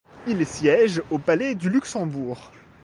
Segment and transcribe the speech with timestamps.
[0.25, 2.51] Il siège au palais du Luxembourg.